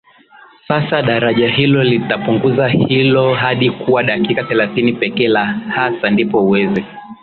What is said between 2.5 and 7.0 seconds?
hilo hadi kuwa dakika thelathini pekee La hasa Ndipo uweze